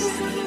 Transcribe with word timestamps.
Peace. 0.00 0.39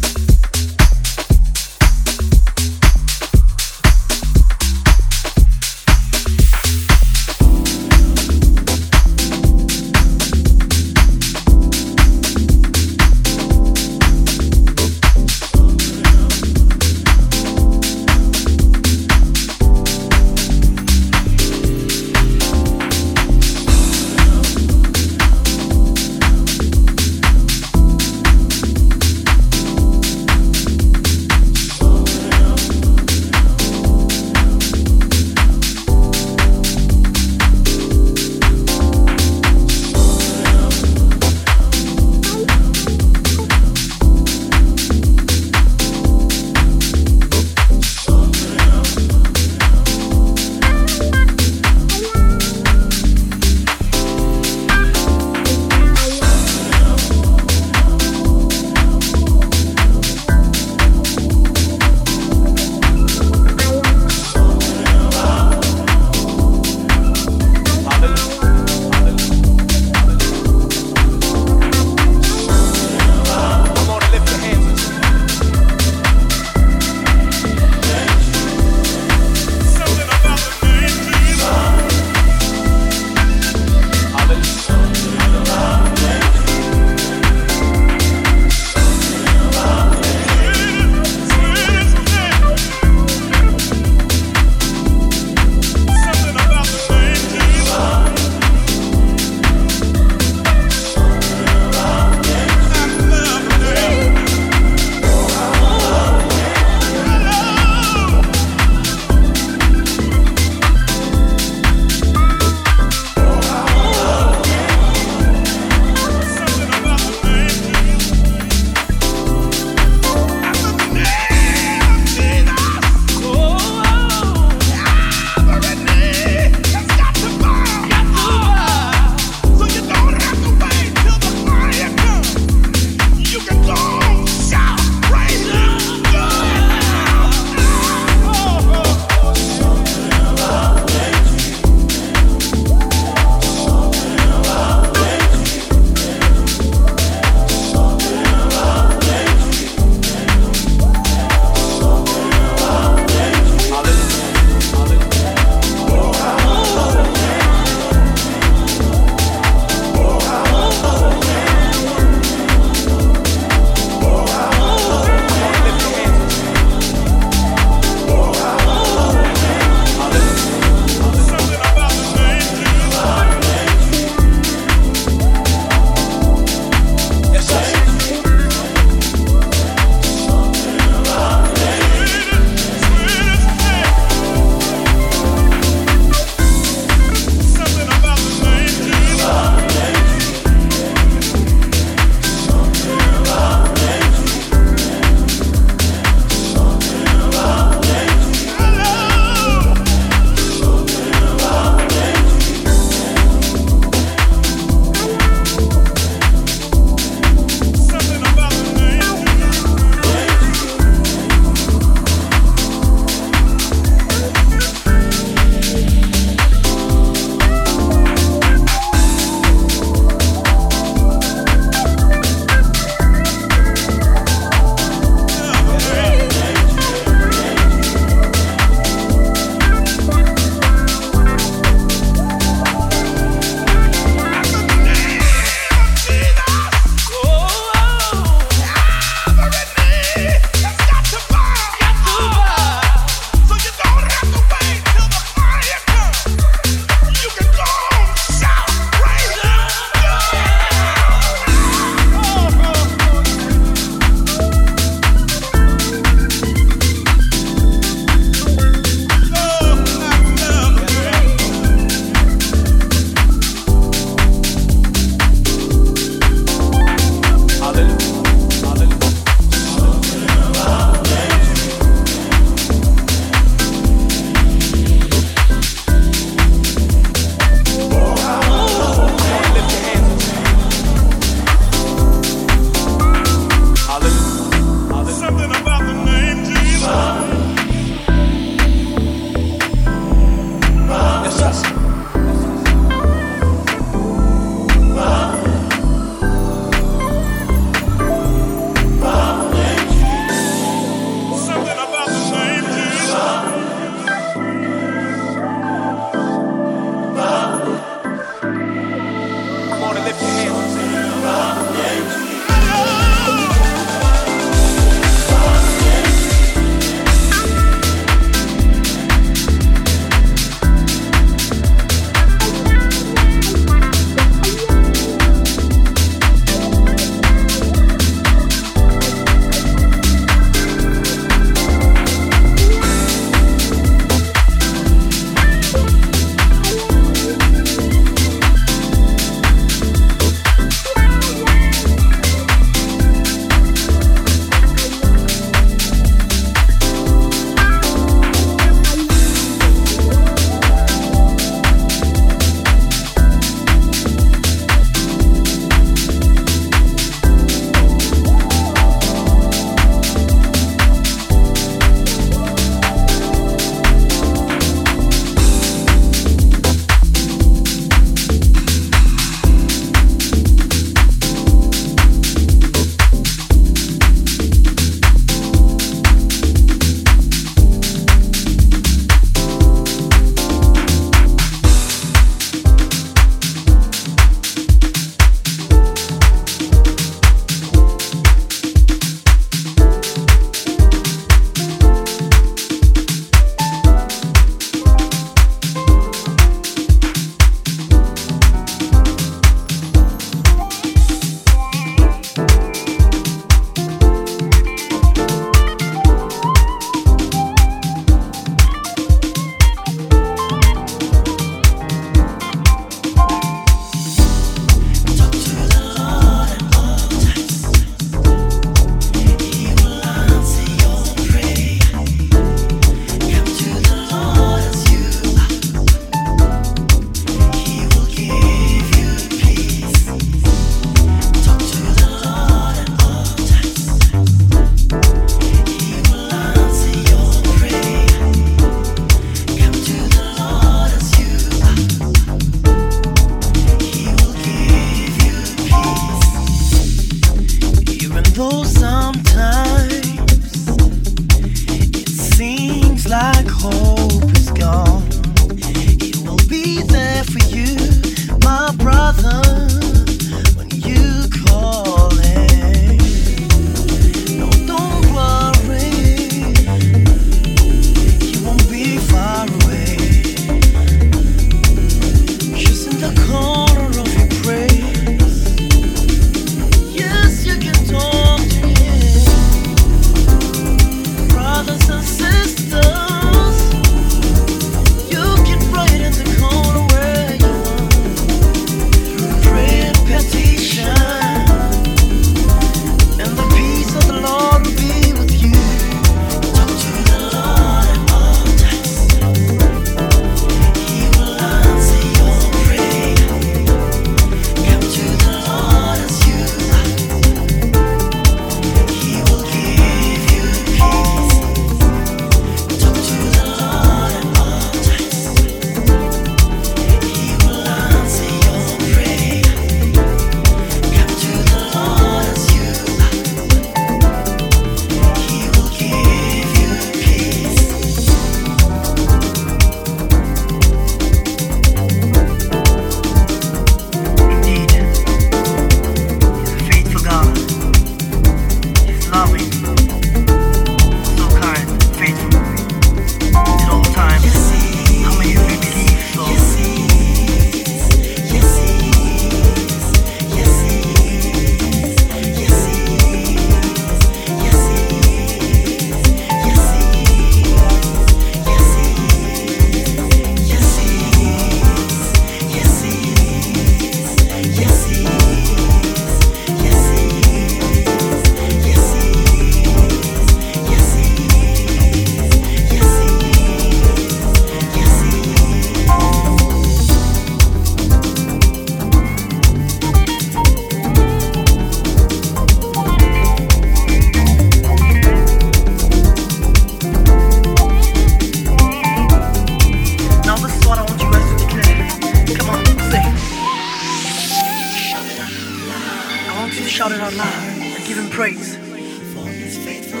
Shout 596.78 596.92
it 596.92 597.00
out 597.00 597.12
loud 597.14 597.42
and 597.58 597.84
give 597.88 597.98
him 597.98 598.08
praise. 598.08 598.54
For 598.54 599.28
he 599.28 599.42
is 599.42 599.58
faithful 599.58 600.00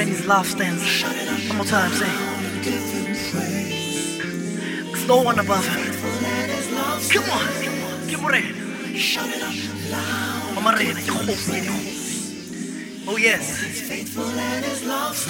and 0.00 0.10
his 0.10 0.26
love 0.26 0.48
stands. 0.48 0.82
One 1.46 1.58
more 1.58 1.64
time, 1.64 1.92
say. 1.92 2.10
There's 4.90 5.06
no 5.06 5.22
one 5.22 5.38
above 5.38 5.64
him. 5.64 5.94
Come 7.08 7.30
on, 7.30 7.46
give 8.08 8.18
it. 8.24 8.96
Shout 8.98 9.28
it 9.28 9.42
out 9.44 9.54
loud. 9.92 10.54
Mama 10.56 10.76
Rena, 10.76 11.00
Oh 13.06 13.16
yes. 13.16 13.62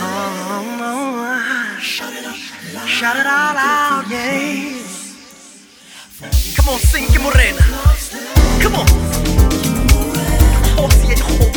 Oh, 0.01 0.64
no. 0.80 1.80
Shout 2.86 3.16
it 3.18 3.26
out 3.26 3.55
loud, 3.57 4.07
yes. 4.09 4.95
Come 6.57 6.68
on, 6.70 6.78
sing, 6.78 7.07
que 7.12 7.18
morena. 7.18 7.61
Come 8.62 8.76
on 8.76 9.34
it. 11.17 11.54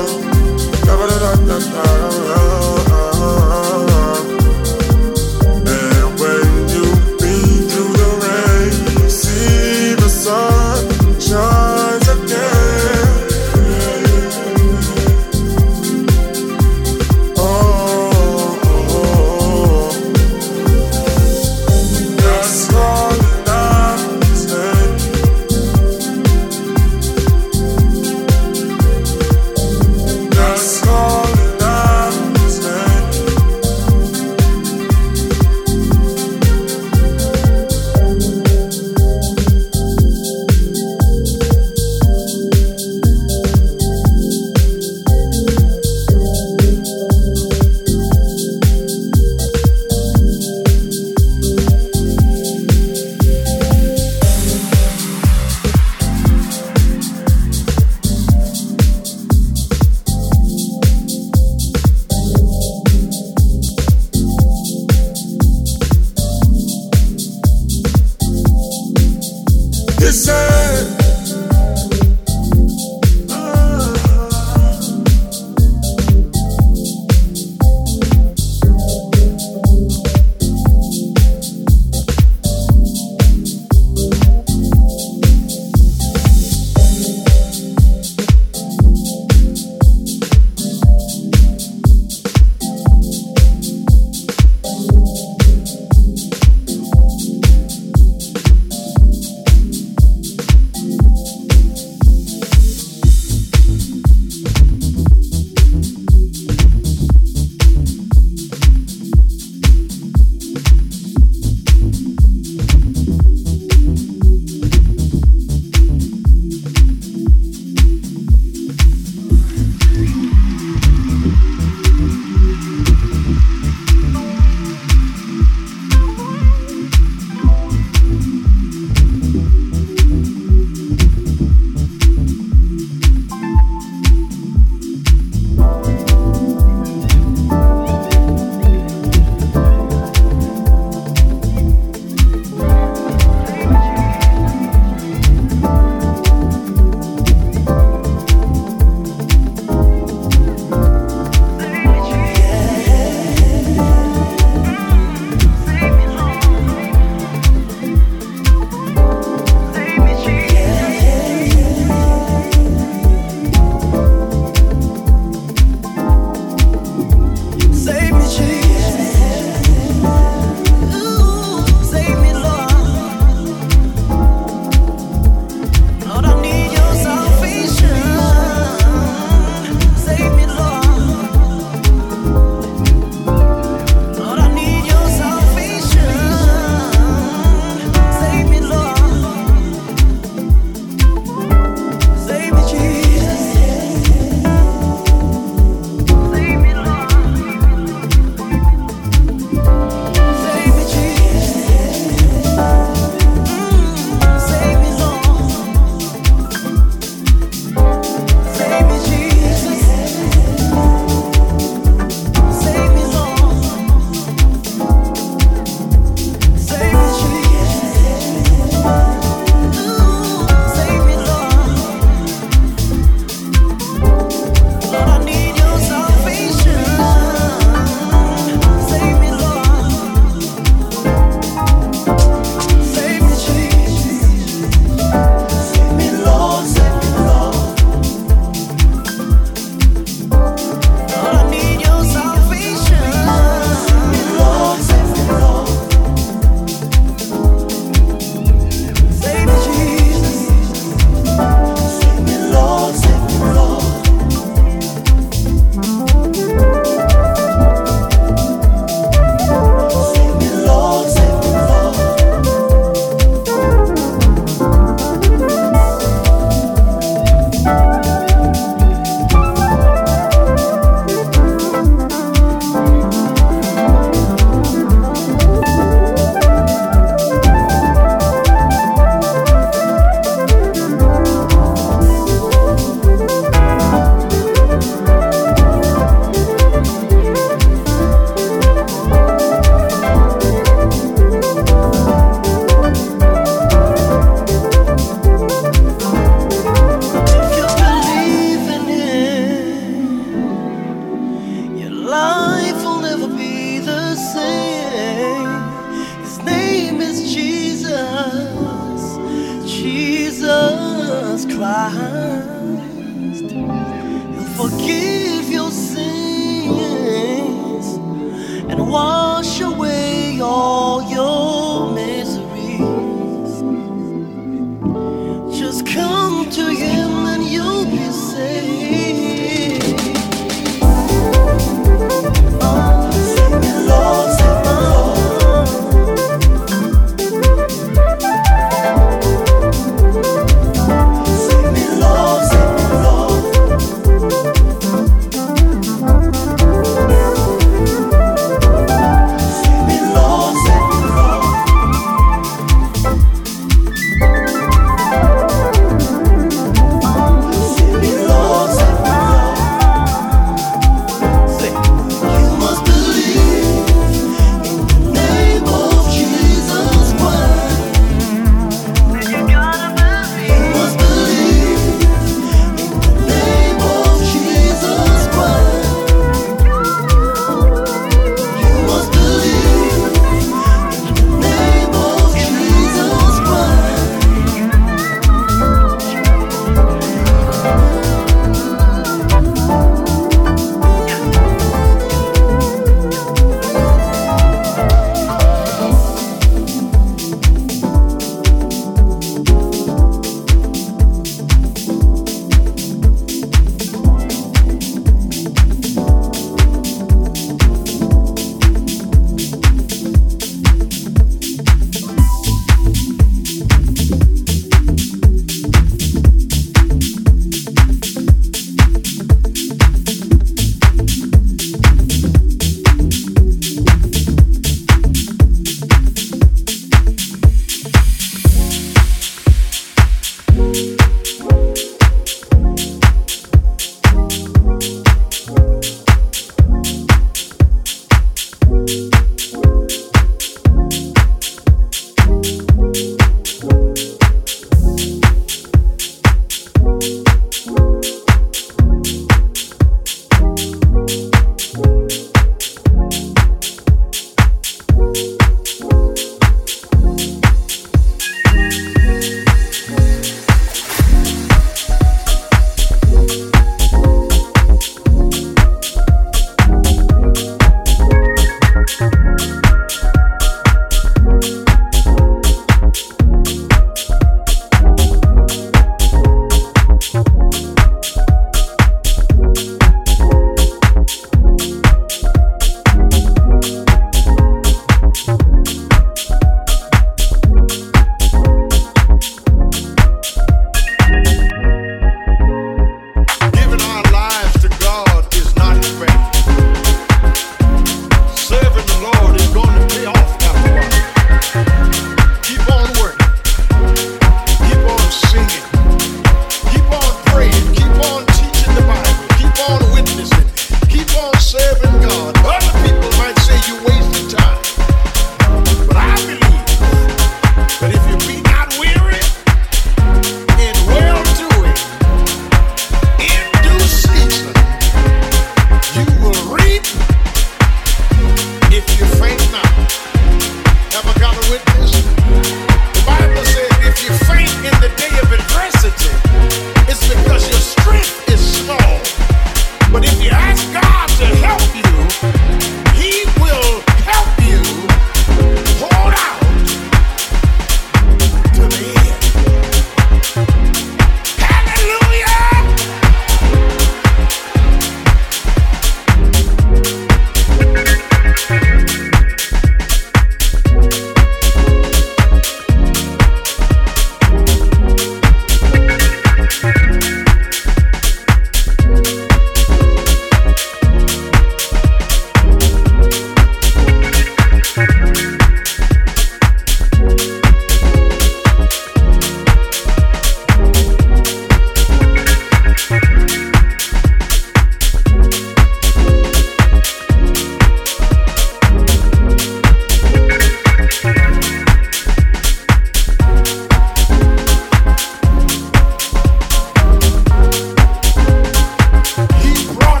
Run. 599.79 600.00